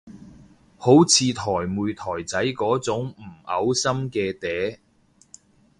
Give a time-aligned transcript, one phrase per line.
[0.79, 4.79] 好似台妹台仔嗰種唔嘔心嘅嗲